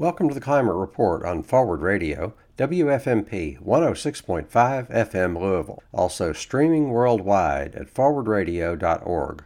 [0.00, 7.74] Welcome to the Climate Report on Forward Radio, WFMP 106.5 FM Louisville, also streaming worldwide
[7.74, 9.44] at forwardradio.org.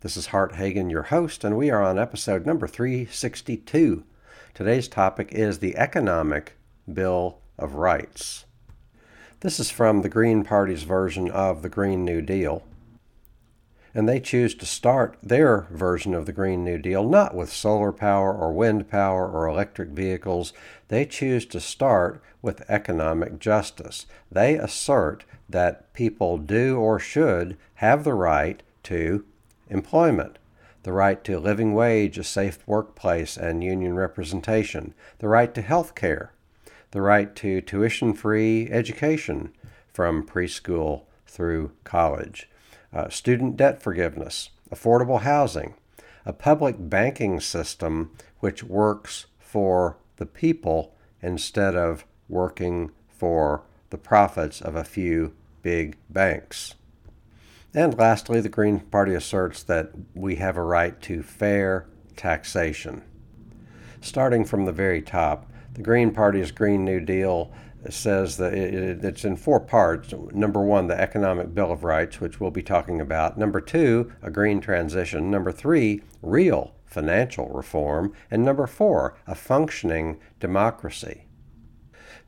[0.00, 4.04] This is Hart Hagen, your host, and we are on episode number 362.
[4.52, 6.58] Today's topic is the Economic
[6.92, 8.44] Bill of Rights.
[9.40, 12.62] This is from the Green Party's version of the Green New Deal
[13.96, 17.92] and they choose to start their version of the Green New Deal not with solar
[17.92, 20.52] power or wind power or electric vehicles.
[20.88, 24.04] They choose to start with economic justice.
[24.30, 29.24] They assert that people do or should have the right to
[29.70, 30.36] employment,
[30.82, 35.62] the right to a living wage, a safe workplace, and union representation, the right to
[35.62, 36.34] health care,
[36.90, 39.54] the right to tuition free education
[39.90, 42.46] from preschool through college
[42.92, 45.74] uh, student debt forgiveness, affordable housing,
[46.24, 54.60] a public banking system which works for the people instead of working for the profits
[54.60, 56.74] of a few big banks.
[57.74, 63.02] And lastly, the Green Party asserts that we have a right to fair taxation.
[64.00, 67.52] Starting from the very top, the Green Party's Green New Deal
[67.92, 70.12] says that it, it's in four parts.
[70.32, 73.38] Number one, the Economic Bill of Rights, which we'll be talking about.
[73.38, 75.30] Number two, a green transition.
[75.30, 78.12] Number three, real financial reform.
[78.30, 81.26] And number four, a functioning democracy.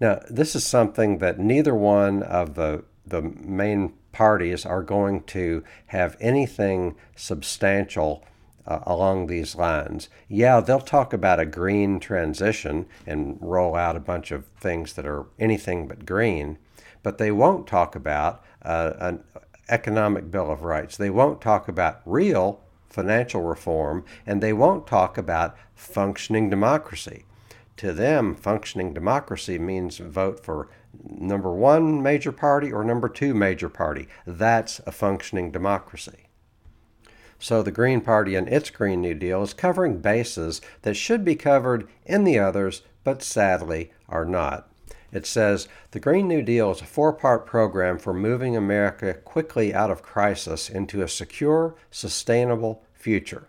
[0.01, 5.65] Now, this is something that neither one of the, the main parties are going to
[5.87, 8.25] have anything substantial
[8.69, 10.09] uh, along these lines.
[10.29, 15.07] Yeah, they'll talk about a green transition and roll out a bunch of things that
[15.07, 16.59] are anything but green,
[17.03, 19.25] but they won't talk about uh, an
[19.71, 20.97] economic bill of rights.
[20.97, 22.61] They won't talk about real
[22.91, 27.25] financial reform, and they won't talk about functioning democracy.
[27.79, 30.69] To them, functioning democracy means vote for
[31.05, 34.09] number one major party or number two major party.
[34.27, 36.28] That's a functioning democracy.
[37.41, 41.37] So the Green Party and its Green New Deal is covering bases that should be
[41.37, 44.69] covered in the others, but sadly are not.
[45.13, 49.73] It says the Green New Deal is a four part program for moving America quickly
[49.73, 53.49] out of crisis into a secure, sustainable future.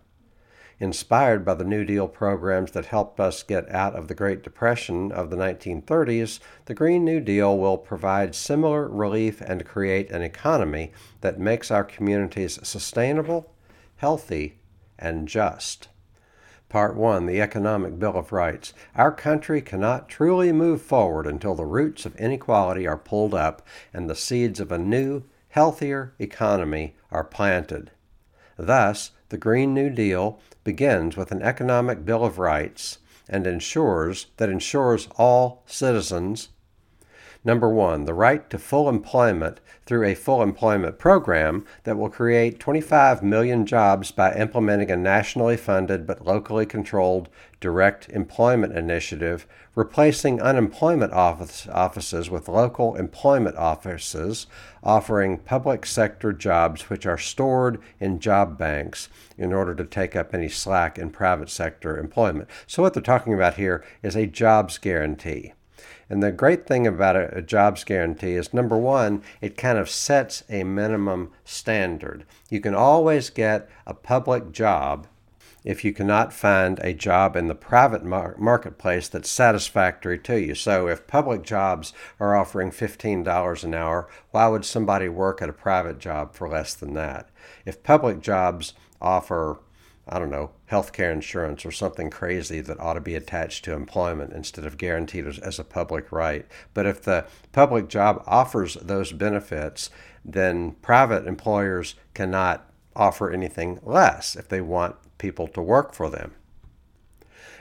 [0.80, 5.12] Inspired by the New Deal programs that helped us get out of the Great Depression
[5.12, 10.94] of the 1930s, the Green New Deal will provide similar relief and create an economy
[11.20, 13.52] that makes our communities sustainable
[14.00, 14.58] healthy,
[14.98, 15.90] and just.
[16.70, 18.74] Part 1 The Economic Bill of Rights.
[18.96, 23.62] Our country cannot truly move forward until the roots of inequality are pulled up
[23.94, 27.92] and the seeds of a new, healthier economy are planted.
[28.56, 34.50] Thus, the Green New Deal begins with an economic bill of rights and ensures that
[34.50, 36.50] ensures all citizens
[37.46, 42.60] Number one, the right to full employment through a full employment program that will create
[42.60, 47.30] 25 million jobs by implementing a nationally funded but locally controlled
[47.62, 54.46] direct employment initiative, replacing unemployment office, offices with local employment offices,
[54.84, 59.08] offering public sector jobs which are stored in job banks
[59.38, 62.50] in order to take up any slack in private sector employment.
[62.68, 65.54] So, what they're talking about here is a jobs guarantee.
[66.10, 69.90] And the great thing about a, a, jobs guarantee is number one, it kind of
[69.90, 72.26] sets a minimum standard.
[72.50, 75.08] You can always get a public job
[75.64, 80.56] if you cannot find a job in the private mar- marketplace that's satisfactory to you.
[80.56, 85.54] So, if public jobs are offering $15 an hour, why would somebody work at a
[85.54, 87.30] private job for less than that?
[87.66, 89.60] If public jobs offer
[90.12, 93.74] I don't know, health care insurance or something crazy that ought to be attached to
[93.74, 96.48] employment instead of guaranteed as, as, a public right.
[96.74, 99.92] But if the public job offers those benefits,
[100.26, 106.34] then private employers cannot offer anything less if they want people to work for them.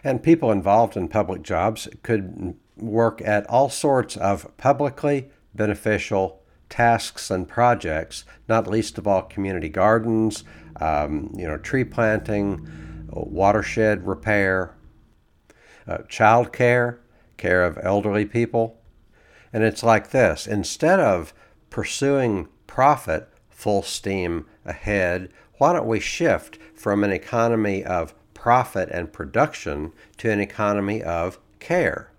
[0.03, 7.31] And people involved in public jobs could work at all sorts of publicly beneficial tasks
[7.31, 10.45] and projects, not least of all community gardens,
[10.81, 12.67] um, you know, tree planting,
[13.11, 14.75] watershed repair,
[15.87, 17.01] uh, child care,
[17.37, 18.81] care of elderly people.
[19.53, 21.33] And it's like this instead of
[21.71, 29.13] pursuing profit full steam ahead, why don't we shift from an economy of profit and
[29.13, 32.13] production to an economy of care?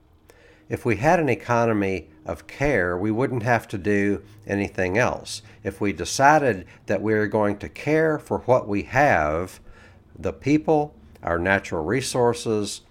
[0.67, 5.41] If we had an economy of care, we wouldn't have to do anything else.
[5.63, 9.59] If we decided that we are going to care for what we have,
[10.17, 10.93] the people,
[11.23, 12.81] our natural resources,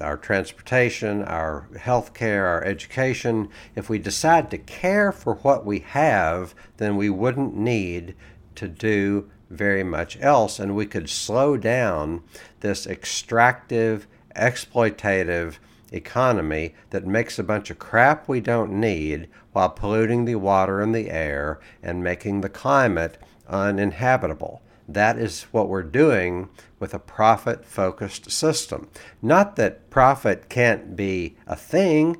[0.00, 3.48] our transportation, our health care, our education.
[3.74, 8.14] If we decide to care for what we have, then we wouldn't need
[8.54, 12.22] to do very much else, and we could slow down
[12.60, 15.56] this extractive, exploitative
[15.92, 20.94] economy that makes a bunch of crap we don't need while polluting the water and
[20.94, 23.18] the air and making the climate
[23.48, 24.62] uninhabitable.
[24.86, 26.48] That is what we're doing
[26.78, 28.88] with a profit focused system.
[29.20, 32.16] Not that profit can't be a thing,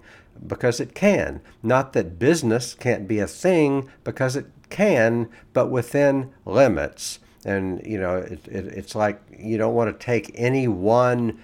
[0.47, 1.41] because it can.
[1.63, 7.19] Not that business can't be a thing, because it can, but within limits.
[7.45, 11.43] And, you know, it, it, it's like you don't want to take any one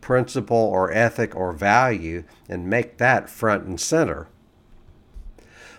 [0.00, 4.28] principle or ethic or value and make that front and center.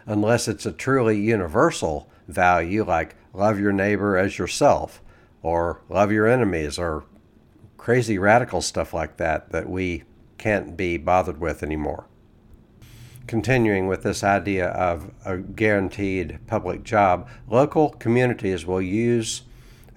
[0.05, 5.01] Unless it's a truly universal value like love your neighbor as yourself,
[5.41, 7.05] or love your enemies, or
[7.77, 10.03] crazy radical stuff like that that we
[10.37, 12.05] can't be bothered with anymore.
[13.27, 19.43] Continuing with this idea of a guaranteed public job, local communities will use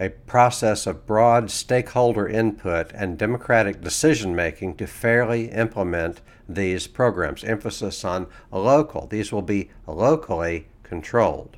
[0.01, 7.45] a process of broad stakeholder input and democratic decision making to fairly implement these programs.
[7.45, 9.07] Emphasis on local.
[9.07, 11.57] These will be locally controlled.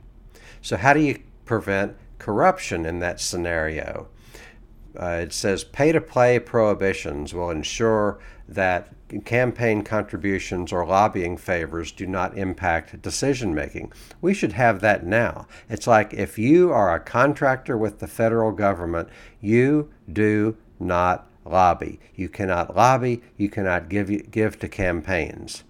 [0.60, 4.08] So, how do you prevent corruption in that scenario.
[4.98, 8.18] Uh, it says pay to play prohibitions will ensure
[8.48, 8.92] that
[9.24, 13.92] campaign contributions or lobbying favors do not impact decision making.
[14.20, 15.46] We should have that now.
[15.68, 19.08] It's like if you are a contractor with the federal government,
[19.40, 22.00] you do not lobby.
[22.14, 25.64] You cannot lobby, you cannot give, give to campaigns.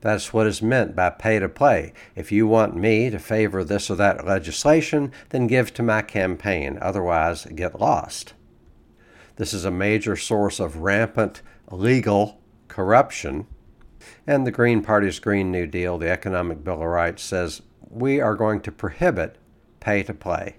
[0.00, 1.92] That's what is meant by pay to play.
[2.14, 6.78] If you want me to favor this or that legislation, then give to my campaign,
[6.80, 8.34] otherwise, get lost.
[9.36, 13.46] This is a major source of rampant legal corruption.
[14.26, 18.34] And the Green Party's Green New Deal, the Economic Bill of Rights, says we are
[18.34, 19.36] going to prohibit
[19.80, 20.56] pay to play.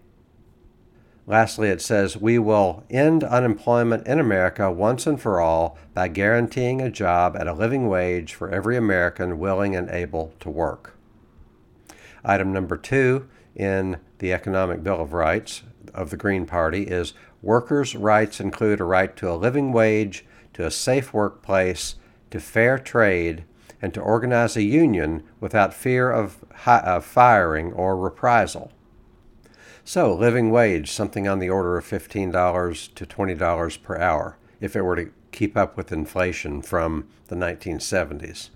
[1.30, 6.82] Lastly, it says, We will end unemployment in America once and for all by guaranteeing
[6.82, 10.98] a job at a living wage for every American willing and able to work.
[12.26, 15.62] Item number two in the Economic Bill of Rights
[15.94, 17.14] of the Green Party is
[17.44, 21.96] workers' rights include a right to a living wage, to a safe workplace,
[22.32, 23.44] to fair trade,
[23.82, 28.72] and to organize a union without fear of, hi- of firing or reprisal.
[29.84, 34.82] So, living wage, something on the order of $15 to $20 per hour, if it
[34.82, 38.50] were to keep up with inflation from the 1970s.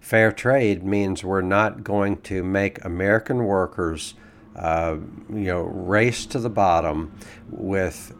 [0.00, 4.14] Fair trade means we're not going to make American workers,
[4.56, 4.96] uh,
[5.30, 7.12] you know, race to the bottom
[7.48, 8.14] with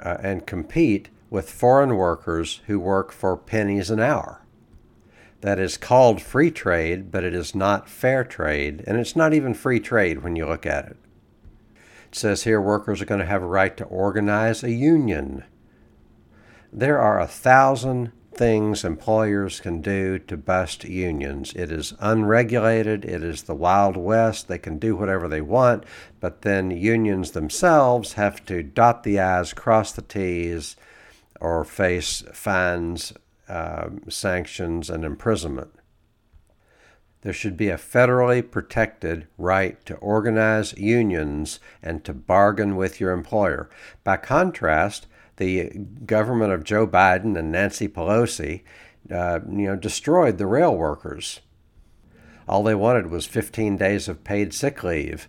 [0.00, 4.46] uh, and compete with foreign workers who work for pennies an hour.
[5.40, 9.54] That is called free trade, but it is not fair trade, and it's not even
[9.54, 10.96] free trade when you look at it.
[12.08, 15.44] It says here workers are going to have a right to organize a union.
[16.72, 21.52] There are a thousand things employers can do to bust unions.
[21.54, 24.48] It is unregulated, it is the Wild West.
[24.48, 25.84] They can do whatever they want,
[26.20, 30.76] but then unions themselves have to dot the I's, cross the T's,
[31.40, 33.12] or face fines,
[33.48, 35.70] uh, sanctions, and imprisonment.
[37.22, 43.10] There should be a federally protected right to organize unions and to bargain with your
[43.10, 43.68] employer.
[44.04, 45.70] By contrast, the
[46.04, 48.62] government of Joe Biden and Nancy Pelosi,
[49.10, 51.40] uh, you know, destroyed the rail workers.
[52.48, 55.28] All they wanted was 15 days of paid sick leave,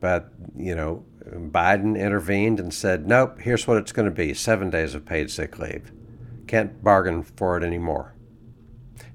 [0.00, 4.70] but you know, Biden intervened and said, "Nope, here's what it's going to be: seven
[4.70, 5.92] days of paid sick leave.
[6.46, 8.14] Can't bargain for it anymore."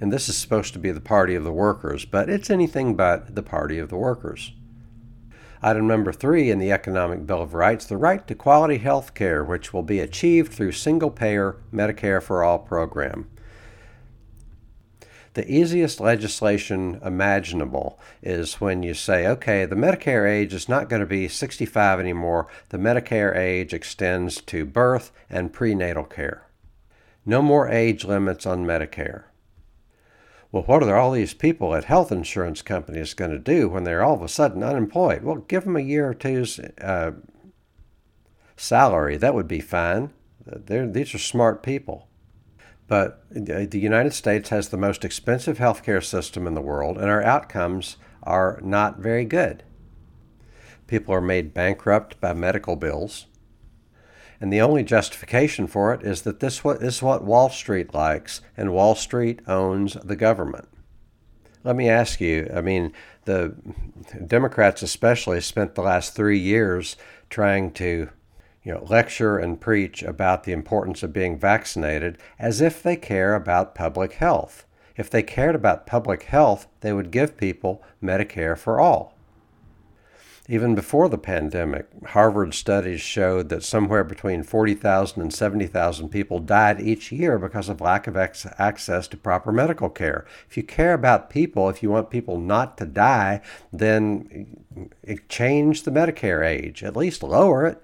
[0.01, 3.36] and this is supposed to be the party of the workers, but it's anything but
[3.36, 4.54] the party of the workers.
[5.62, 9.44] Item number three in the Economic Bill of Rights the right to quality health care,
[9.44, 13.30] which will be achieved through single payer Medicare for All program.
[15.34, 21.02] The easiest legislation imaginable is when you say, okay, the Medicare age is not going
[21.02, 22.48] to be 65 anymore.
[22.70, 26.48] The Medicare age extends to birth and prenatal care.
[27.26, 29.26] No more age limits on Medicare
[30.52, 34.04] well, what are all these people at health insurance companies going to do when they're
[34.04, 35.24] all of a sudden unemployed?
[35.24, 37.12] Well, give them a year or two's uh,
[38.58, 39.18] salary.
[39.18, 40.12] That would be fine.
[40.46, 42.08] They're, these are smart people.
[42.89, 47.22] But the United States has the most expensive healthcare system in the world, and our
[47.22, 49.63] outcomes are not very good.
[50.88, 53.27] People are made bankrupt by medical bills.
[54.41, 58.74] And the only justification for it is that this is what Wall Street likes, and
[58.74, 60.67] Wall Street owns the government.
[61.63, 62.91] Let me ask you I mean,
[63.25, 63.53] the
[64.25, 66.96] Democrats especially spent the last three years
[67.29, 68.10] trying to
[68.63, 73.36] you know, lecture and preach about the importance of being vaccinated as if they care
[73.36, 74.66] about public health.
[74.98, 79.16] If they cared about public health, they would give people Medicare for all.
[80.51, 86.82] Even before the pandemic, Harvard studies showed that somewhere between 40,000 and 70,000 people died
[86.82, 90.25] each year because of lack of ex- access to proper medical care.
[90.50, 94.66] If you care about people, if you want people not to die, then
[95.30, 97.84] change the Medicare age, at least lower it.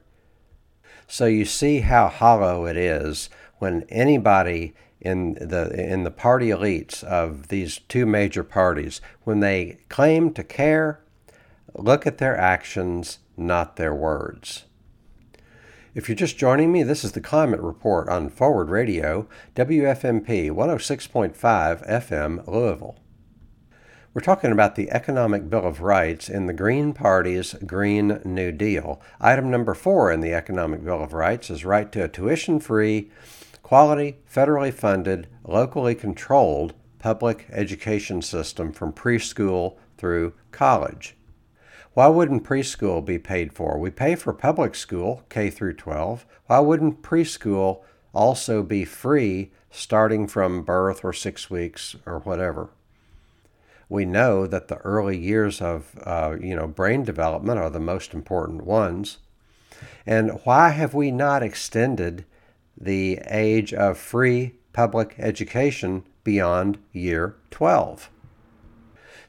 [1.07, 7.03] So you see how hollow it is when anybody in the in the party elites
[7.03, 11.05] of these two major parties when they claim to care
[11.77, 14.63] Look at their actions, not their words.
[15.93, 21.35] If you're just joining me, this is the Climate Report on Forward Radio, WFMP 106.5
[21.89, 22.97] FM, Louisville.
[24.15, 29.01] We're talking about the Economic Bill of Rights in the Green Party's Green New Deal.
[29.19, 33.11] Item number four in the Economic Bill of Rights is right to a tuition free,
[33.61, 41.17] quality, federally funded, locally controlled public education system from preschool through college.
[41.93, 43.77] Why wouldn't preschool be paid for?
[43.77, 46.25] We pay for public school, K through 12.
[46.45, 47.81] Why wouldn't preschool
[48.13, 52.69] also be free starting from birth or six weeks or whatever?
[53.89, 58.13] We know that the early years of uh, you know brain development are the most
[58.13, 59.17] important ones.
[60.05, 62.25] And why have we not extended
[62.79, 68.09] the age of free public education beyond year 12?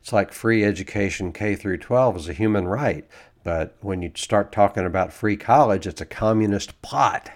[0.00, 3.06] It's like free education K through 12 is a human right,
[3.42, 7.30] but when you start talking about free college, it's a communist plot.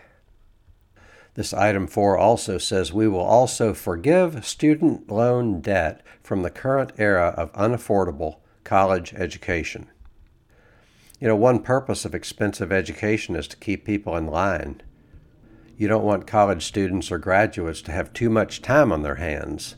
[1.35, 6.93] This item 4 also says we will also forgive student loan debt from the current
[6.99, 9.89] era of unaffordable college education.
[11.21, 14.83] You know, one purpose of expensive education is to keep people in line.
[15.77, 19.77] You don't want college students or graduates to have too much time on their hands.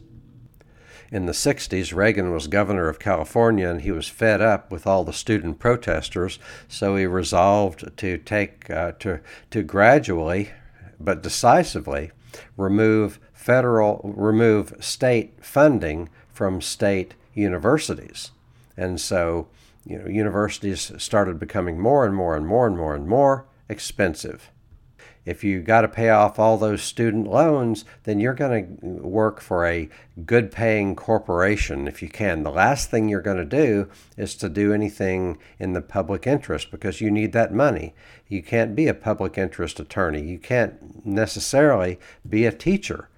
[1.10, 5.04] In the 60s, Reagan was governor of California and he was fed up with all
[5.04, 10.50] the student protesters, so he resolved to take uh, to to gradually
[11.04, 12.10] but decisively
[12.56, 18.30] remove federal remove state funding from state universities.
[18.76, 19.48] And so,
[19.84, 24.50] you know, universities started becoming more and more and more and more and more expensive
[25.24, 29.40] if you got to pay off all those student loans, then you're going to work
[29.40, 29.88] for a
[30.26, 32.42] good paying corporation if you can.
[32.42, 36.70] The last thing you're going to do is to do anything in the public interest
[36.70, 37.94] because you need that money.
[38.28, 40.22] You can't be a public interest attorney.
[40.22, 43.08] You can't necessarily be a teacher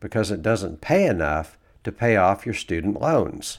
[0.00, 3.58] because it doesn't pay enough to pay off your student loans.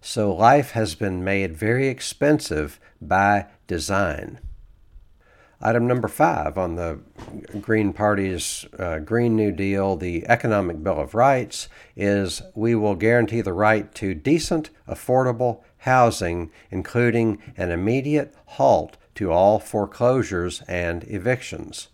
[0.00, 4.40] So life has been made very expensive by design.
[5.62, 7.00] Item number five on the
[7.60, 13.42] Green Party's uh, Green New Deal, the Economic Bill of Rights, is we will guarantee
[13.42, 21.88] the right to decent, affordable housing, including an immediate halt to all foreclosures and evictions.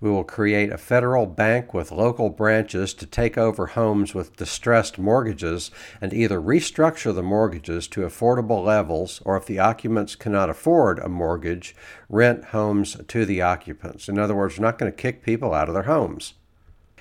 [0.00, 4.98] We will create a federal bank with local branches to take over homes with distressed
[4.98, 10.98] mortgages and either restructure the mortgages to affordable levels or, if the occupants cannot afford
[11.00, 11.76] a mortgage,
[12.08, 14.08] rent homes to the occupants.
[14.08, 16.32] In other words, we're not going to kick people out of their homes.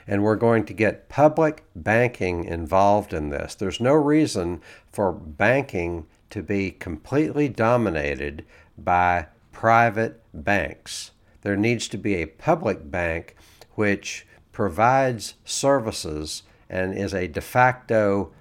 [0.06, 3.56] And we're going to get public banking involved in this.
[3.56, 4.60] There's no reason
[4.92, 8.44] for banking to be completely dominated
[8.78, 13.36] by private banks there needs to be a public bank
[13.76, 18.32] which provides services and is a de facto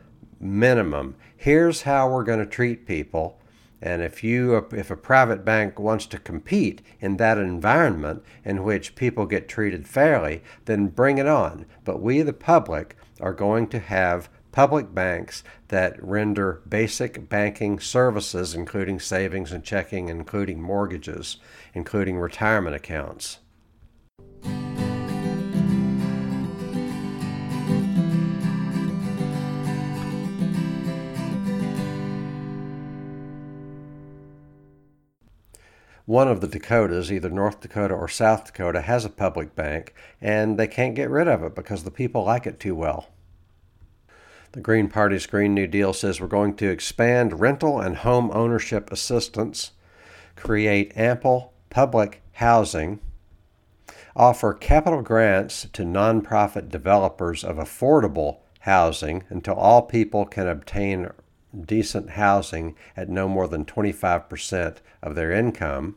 [0.40, 1.14] minimum.
[1.37, 3.38] Here's how we're going to treat people.
[3.81, 8.97] And if you if a private bank wants to compete in that environment in which
[8.97, 11.64] people get treated fairly, then bring it on.
[11.85, 18.55] But we the public are going to have public banks that render basic banking services,
[18.55, 21.37] including savings and checking, including mortgages,
[21.75, 23.38] including retirement accounts.
[36.09, 40.59] one of the Dakotas, either North Dakota or South Dakota, has a public bank, and
[40.59, 43.09] they can't get rid of it because the people like it too well.
[44.52, 48.90] The Green Party's Green New Deal says we're going to expand rental and home ownership
[48.90, 49.73] assistance,
[50.37, 53.00] create ample public housing,
[54.17, 61.11] offer capital grants to nonprofit developers of affordable housing until all people can obtain
[61.67, 65.97] decent housing at no more than 25% of their income.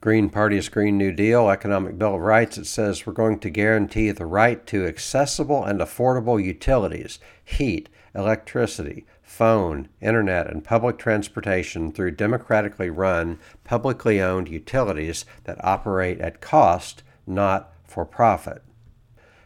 [0.00, 4.12] Green Party's Green New Deal, Economic Bill of Rights, it says we're going to guarantee
[4.12, 12.12] the right to accessible and affordable utilities, heat, electricity, phone, internet, and public transportation through
[12.12, 18.62] democratically run, publicly owned utilities that operate at cost, not for profit.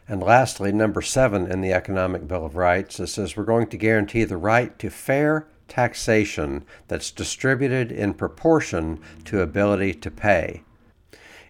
[0.07, 3.77] And lastly, number seven in the Economic Bill of Rights, it says we're going to
[3.77, 10.63] guarantee the right to fair taxation that's distributed in proportion to ability to pay.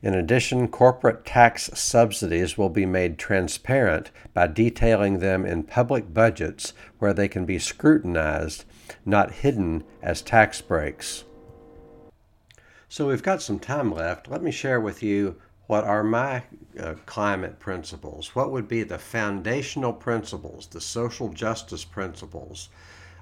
[0.03, 6.73] In addition, corporate tax subsidies will be made transparent by detailing them in public budgets
[6.99, 8.65] where they can be scrutinized,
[9.05, 11.23] not hidden as tax breaks.
[12.89, 14.29] So we've got some time left.
[14.29, 16.43] Let me share with you what are my
[16.77, 18.35] uh, climate principles.
[18.35, 22.67] What would be the foundational principles, the social justice principles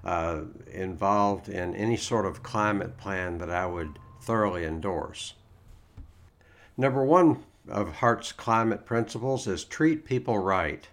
[0.03, 0.41] uh,
[0.71, 5.33] involved in any sort of climate plan that I would thoroughly endorse.
[6.77, 10.87] Number one of Hart's climate principles is treat people right.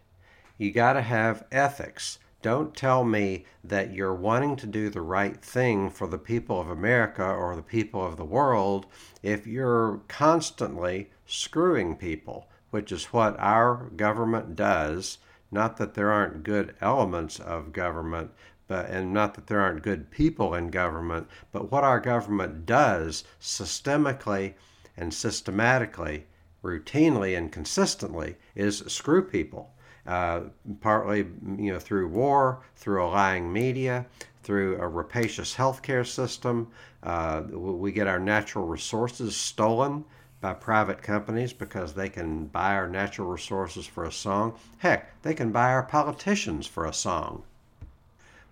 [0.58, 2.18] You got to have ethics.
[2.42, 6.70] Don't tell me that you're wanting to do the right thing for the people of
[6.70, 8.86] America or the people of the world
[9.22, 15.18] if you're constantly screwing people, which is what our government does.
[15.50, 18.30] Not that there aren't good elements of government,
[18.68, 23.24] but and not that there aren't good people in government, but what our government does
[23.40, 24.54] systemically
[24.96, 26.26] and systematically,
[26.62, 29.74] routinely and consistently is screw people.
[30.06, 30.44] Uh,
[30.80, 31.26] partly,
[31.58, 34.06] you know, through war, through a lying media,
[34.42, 36.68] through a rapacious healthcare system.
[37.02, 40.04] Uh, we get our natural resources stolen
[40.40, 44.54] by private companies because they can buy our natural resources for a song.
[44.78, 47.42] Heck, they can buy our politicians for a song.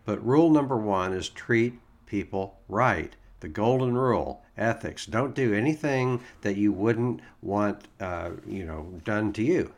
[0.07, 3.17] But rule number one is treat people right.
[3.41, 5.05] The golden rule, ethics.
[5.05, 9.73] Don't do anything that you wouldn't want, uh, you know, done to you.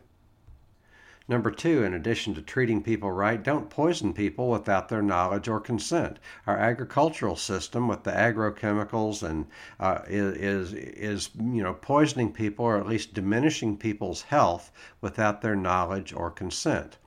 [1.27, 5.59] Number two, in addition to treating people right, don't poison people without their knowledge or
[5.59, 6.19] consent.
[6.45, 9.47] Our agricultural system, with the agrochemicals, and
[9.79, 15.55] uh, is is you know poisoning people or at least diminishing people's health without their
[15.55, 16.99] knowledge or consent.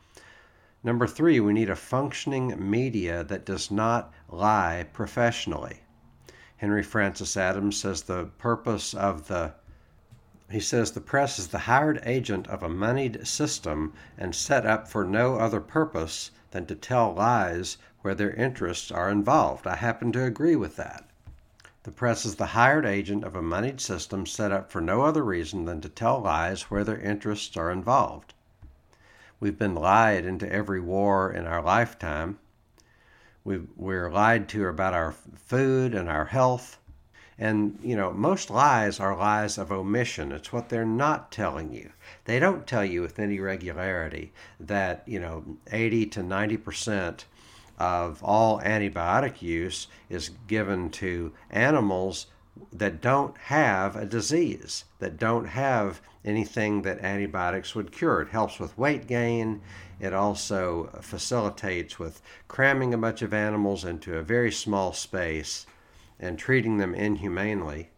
[0.85, 5.83] Number three, we need a functioning media that does not lie professionally.
[6.57, 9.55] Henry Francis Adams says the purpose of the
[10.51, 14.87] he says the press is the hired agent of a moneyed system and set up
[14.87, 19.67] for no other purpose than to tell lies where their interests are involved.
[19.67, 21.09] I happen to agree with that.
[21.85, 25.23] The press is the hired agent of a moneyed system set up for no other
[25.23, 28.35] reason than to tell lies where their interests are involved.
[29.43, 32.39] We've been lied into every war in our lifetime.
[33.43, 36.79] we we're lied to about our food and our health.
[37.37, 40.31] And, you know, most lies are lies of omission.
[40.31, 41.91] It's what they're not telling you.
[42.25, 47.25] They don't tell you with any regularity that, you know, 80 to 90%
[47.81, 52.27] of all antibiotic use is given to animals
[52.73, 58.21] that don't have a disease, that don't have anything that antibiotics would cure.
[58.23, 59.63] It helps with weight gain.
[60.01, 65.67] It also facilitates with cramming a bunch of animals into a very small space
[66.19, 67.91] and treating them inhumanely.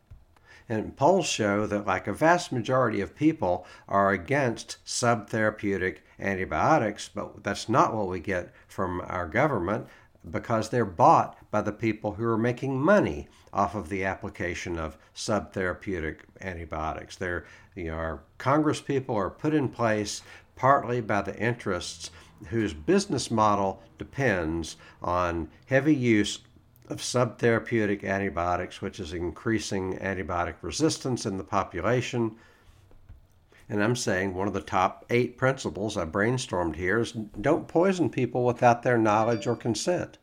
[0.69, 7.45] And polls show that, like a vast majority of people, are against subtherapeutic antibiotics, but
[7.45, 9.89] that's not what we get from our government
[10.31, 14.97] because they're bought by the people who are making money off of the application of
[15.15, 17.17] subtherapeutic antibiotics.
[17.17, 20.23] They're, you know, our Congress people are put in place
[20.57, 22.11] partly by the interests
[22.49, 26.41] whose business model depends on heavy use
[26.89, 32.37] of subtherapeutic antibiotics, which is increasing antibiotic resistance in the population.
[33.69, 38.11] And I'm saying one of the top eight principles I brainstormed here is don't poison
[38.11, 40.19] people without their knowledge or consent.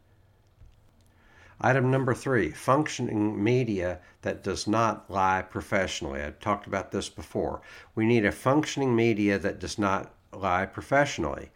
[1.59, 6.21] Item number three functioning media that does not lie professionally.
[6.21, 7.61] I've talked about this before.
[7.93, 11.51] We need a functioning media that does not lie professionally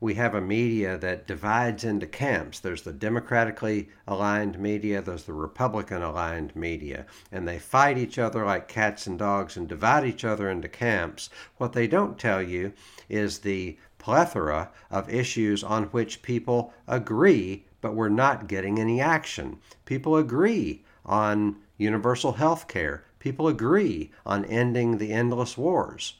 [0.00, 2.60] we have a media that divides into camps.
[2.60, 8.44] There's the Democratically aligned media, there's the Republican aligned media, and they fight each other
[8.44, 11.30] like cats and dogs and divide each other into camps.
[11.56, 12.72] What they don't tell you
[13.08, 19.58] is the plethora of issues on which people agree, but we're not getting any action.
[19.84, 26.14] People agree on universal health care People agree on ending the endless wars.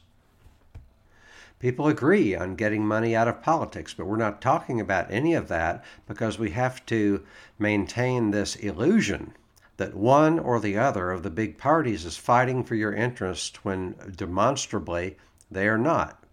[1.59, 5.47] People agree on getting money out of politics, but we're not talking about any of
[5.47, 7.23] that because we have to
[7.57, 9.33] maintain this illusion
[9.77, 13.95] that one or the other of the big parties is fighting for your interest when
[14.15, 15.17] demonstrably
[15.49, 16.23] they are not.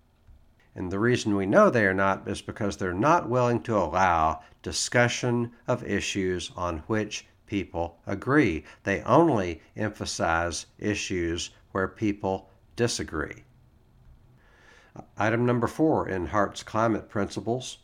[0.75, 4.43] And the reason we know they are not is because they're not willing to allow
[4.63, 8.65] discussion of issues on which people agree.
[8.83, 13.45] They only emphasize issues where people disagree.
[15.19, 17.79] Item number four in Hart's climate principles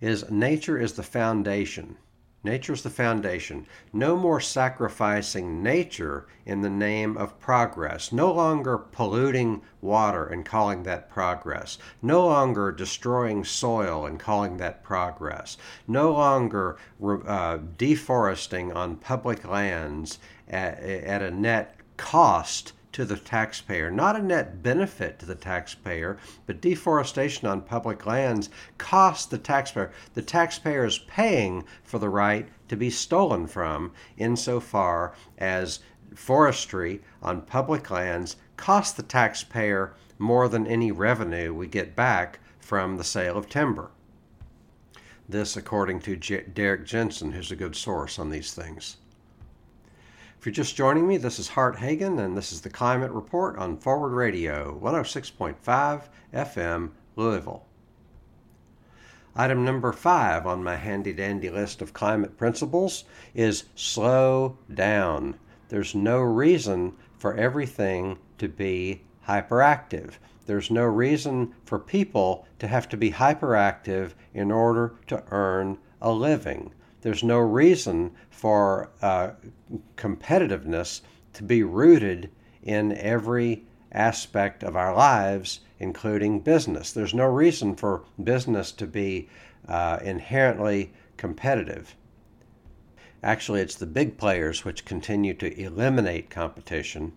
[0.00, 1.96] is nature is the foundation.
[2.42, 3.66] Nature is the foundation.
[3.92, 8.12] No more sacrificing nature in the name of progress.
[8.12, 11.76] No longer polluting water and calling that progress.
[12.00, 15.58] No longer destroying soil and calling that progress.
[15.86, 23.90] No longer uh, deforesting on public lands at, at a net cost to the taxpayer,
[23.90, 29.92] not a net benefit to the taxpayer, but deforestation on public lands costs the taxpayer.
[30.14, 35.80] The taxpayer is paying for the right to be stolen from, insofar as
[36.14, 42.96] forestry on public lands costs the taxpayer more than any revenue we get back from
[42.96, 43.90] the sale of timber.
[45.28, 48.96] This, according to J- Derrick Jensen, who's a good source on these things.
[50.40, 53.58] If you're just joining me, this is Hart Hagen, and this is the Climate Report
[53.58, 57.66] on Forward Radio, 106.5 FM, Louisville.
[59.36, 65.36] Item number five on my handy dandy list of climate principles is slow down.
[65.68, 70.14] There's no reason for everything to be hyperactive.
[70.46, 76.10] There's no reason for people to have to be hyperactive in order to earn a
[76.10, 76.72] living.
[77.02, 79.30] There's no reason for uh,
[79.96, 81.00] competitiveness
[81.32, 82.30] to be rooted
[82.62, 86.92] in every aspect of our lives, including business.
[86.92, 89.28] There's no reason for business to be
[89.66, 91.96] uh, inherently competitive.
[93.22, 97.12] Actually, it's the big players which continue to eliminate competition,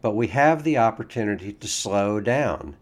[0.00, 2.76] but we have the opportunity to slow down.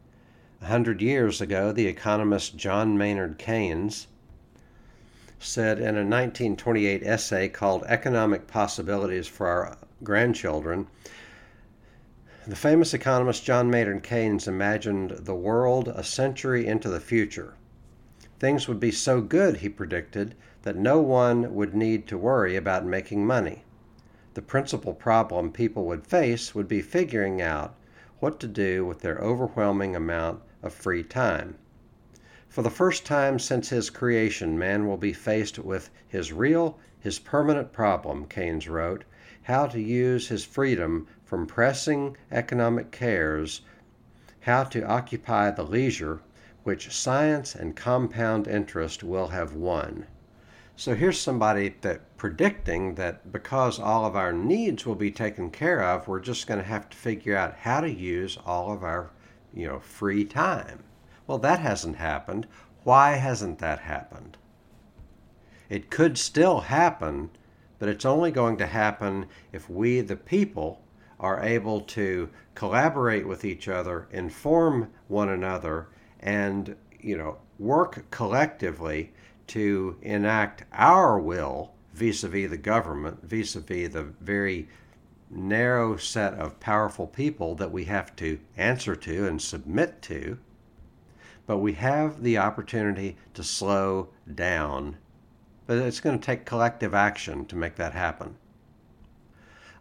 [0.60, 4.06] A hundred years ago, the economist John Maynard Keynes
[5.38, 10.86] said in a 1928 essay called Economic Possibilities for Our Grandchildren.
[12.46, 17.54] The famous economist John Maynard Keynes imagined the world a century into the future.
[18.38, 22.84] Things would be so good, he predicted, that no one would need to worry about
[22.84, 23.64] making money.
[24.34, 27.74] The principal problem people would face would be figuring out
[28.20, 31.56] what to do with their overwhelming amount of free time.
[32.54, 37.18] For the first time since his creation, man will be faced with his real, his
[37.18, 39.02] permanent problem, Keynes wrote
[39.42, 43.62] how to use his freedom from pressing economic cares,
[44.42, 46.20] how to occupy the leisure
[46.62, 50.06] which science and compound interest will have won.
[50.76, 55.82] So here's somebody that predicting that because all of our needs will be taken care
[55.82, 59.10] of, we're just going to have to figure out how to use all of our,
[59.52, 60.84] you know, free time.
[61.26, 62.46] Well, that hasn't happened.
[62.82, 64.36] Why hasn't that happened?
[65.70, 67.30] It could still happen,
[67.78, 70.82] but it's only going to happen if we, the people,
[71.18, 75.88] are able to collaborate with each other, inform one another,
[76.20, 79.12] and you know work collectively
[79.46, 84.68] to enact our will vis-a-vis the government, vis-a-vis the very
[85.30, 90.38] narrow set of powerful people that we have to answer to and submit to
[91.46, 94.96] but we have the opportunity to slow down.
[95.66, 98.36] But it's going to take collective action to make that happen.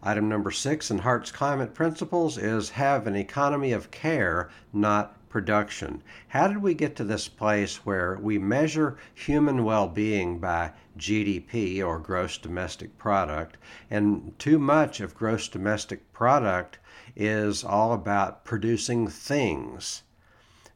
[0.01, 6.03] Item number six in Hart's climate principles is have an economy of care, not production.
[6.27, 11.81] How did we get to this place where we measure human well being by GDP
[11.81, 13.57] or gross domestic product,
[13.89, 16.77] and too much of gross domestic product
[17.15, 20.03] is all about producing things?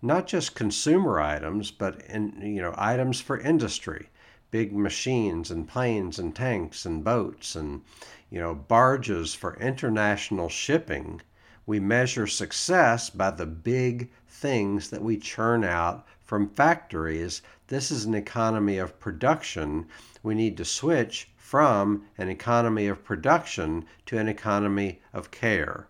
[0.01, 4.09] Not just consumer items, but in, you know items for industry,
[4.51, 7.81] big machines and planes and tanks and boats and
[8.29, 11.19] you know barges for international shipping.
[11.65, 17.41] We measure success by the big things that we churn out from factories.
[17.67, 19.87] This is an economy of production.
[20.21, 25.87] We need to switch from an economy of production to an economy of care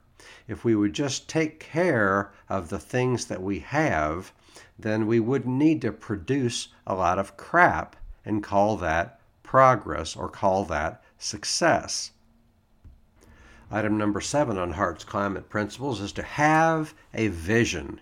[0.48, 4.32] if we would just take care of the things that we have,
[4.80, 10.30] then we wouldn't need to produce a lot of crap and call that progress or
[10.30, 12.12] call that success.
[13.70, 18.00] Item number seven on Hart's climate principles is to have a vision.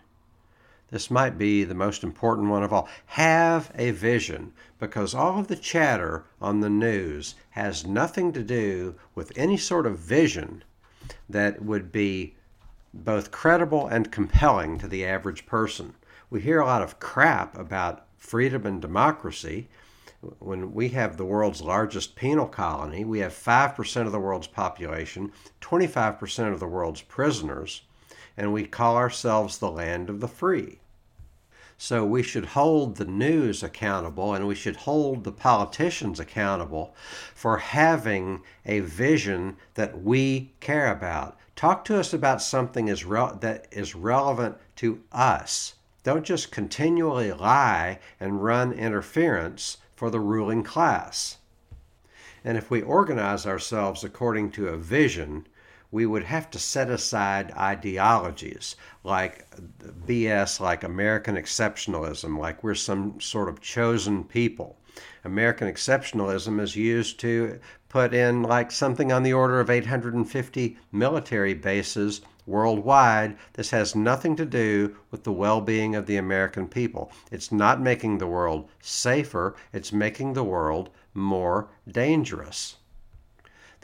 [0.91, 2.87] This might be the most important one of all.
[3.07, 8.93] Have a vision because all of the chatter on the news has nothing to do
[9.15, 10.63] with any sort of vision
[11.29, 12.35] that would be
[12.93, 15.95] both credible and compelling to the average person.
[16.29, 19.67] We hear a lot of crap about freedom and democracy,
[20.39, 25.31] when we have the world's largest penal colony, we have 5% of the world's population,
[25.61, 27.83] 25% of the world's prisoners,
[28.35, 30.79] and we call ourselves the land of the free.
[31.77, 36.95] So we should hold the news accountable and we should hold the politicians accountable
[37.33, 41.37] for having a vision that we care about.
[41.55, 45.75] Talk to us about something is that is relevant to us.
[46.03, 51.37] Don't just continually lie and run interference for the ruling class.
[52.43, 55.47] And if we organize ourselves according to a vision,
[55.95, 59.49] we would have to set aside ideologies like
[60.05, 64.75] BS, like American exceptionalism, like we're some sort of chosen people.
[65.23, 71.53] American exceptionalism is used to put in like something on the order of 850 military
[71.53, 73.37] bases worldwide.
[73.53, 77.09] This has nothing to do with the well being of the American people.
[77.31, 82.75] It's not making the world safer, it's making the world more dangerous.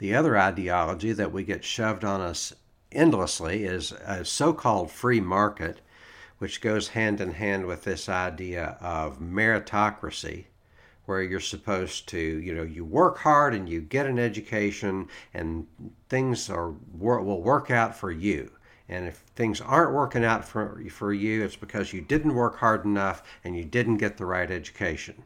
[0.02, 2.52] The other ideology that we get shoved on us
[2.90, 5.80] endlessly is a so called free market,
[6.38, 10.46] which goes hand in hand with this idea of meritocracy
[11.04, 15.68] where you're supposed to, you know, you work hard and you get an education and
[16.08, 18.50] things are will work out for you.
[18.88, 22.84] And if things aren't working out for, for you, it's because you didn't work hard
[22.84, 25.22] enough and you didn't get the right education.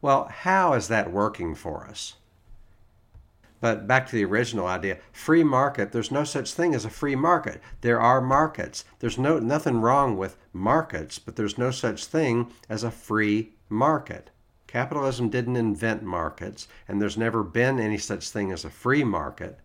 [0.00, 2.14] Well, how is that working for us?
[3.66, 7.16] But back to the original idea, free market, there's no such thing as a free
[7.16, 7.60] market.
[7.80, 8.84] There are markets.
[9.00, 14.30] There's no nothing wrong with markets, but there's no such thing as a free market.
[14.68, 19.58] Capitalism didn't invent markets, and there's never been any such thing as a free market.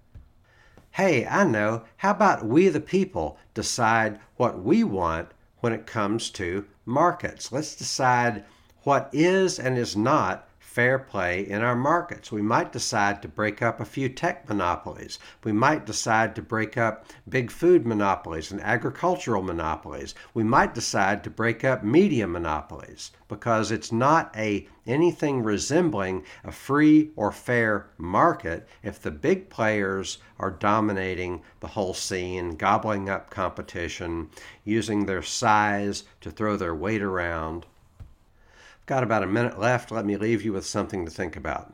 [0.90, 6.32] Hey, I know, how about we the people decide what we want when it comes
[6.32, 7.52] to markets?
[7.52, 8.46] Let's decide
[8.82, 12.32] what is and is not fair play in our markets.
[12.32, 15.20] We might decide to break up a few tech monopolies.
[15.44, 20.16] We might decide to break up big food monopolies and agricultural monopolies.
[20.34, 26.54] We might decide to break up media monopolies because it's not a anything resembling a
[26.54, 33.30] free or fair market if the big players are dominating the whole scene, gobbling up
[33.30, 34.30] competition,
[34.64, 37.66] using their size to throw their weight around.
[38.86, 39.92] Got about a minute left.
[39.92, 41.74] Let me leave you with something to think about.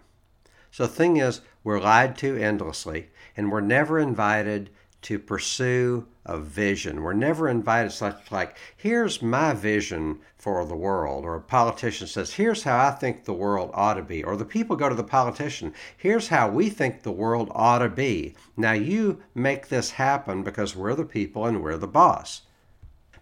[0.71, 4.69] So, the thing is, we're lied to endlessly, and we're never invited
[5.03, 7.01] to pursue a vision.
[7.01, 12.33] We're never invited such like, here's my vision for the world, or a politician says,
[12.33, 15.03] here's how I think the world ought to be, or the people go to the
[15.03, 18.35] politician, here's how we think the world ought to be.
[18.57, 22.41] Now you make this happen because we're the people and we're the boss.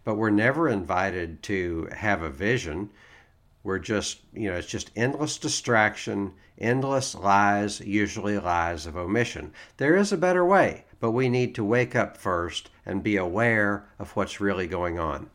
[0.04, 2.89] But we're never invited to have a vision.
[3.65, 9.54] We're just, you know, it's just endless distraction, endless lies, usually lies of omission.
[9.78, 13.89] There is a better way, but we need to wake up first and be aware
[13.97, 15.32] of what's really going on.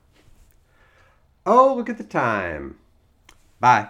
[1.45, 2.79] Oh, look at the time.
[3.59, 3.89] Bye.